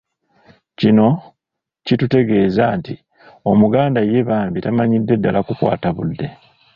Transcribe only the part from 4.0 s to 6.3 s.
ye bambi tamanyidde ddala kukwata budde